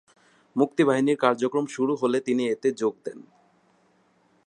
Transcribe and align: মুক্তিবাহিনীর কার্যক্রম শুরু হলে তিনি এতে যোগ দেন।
মুক্তিবাহিনীর 0.55 1.17
কার্যক্রম 1.17 1.65
শুরু 1.65 1.93
হলে 1.95 2.17
তিনি 2.21 2.43
এতে 2.47 2.69
যোগ 2.71 2.93
দেন। 3.03 3.19